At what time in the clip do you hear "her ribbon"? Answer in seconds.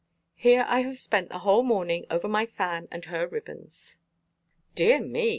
3.05-3.69